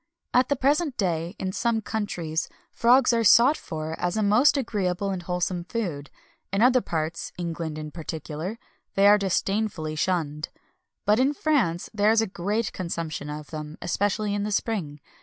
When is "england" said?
7.37-7.77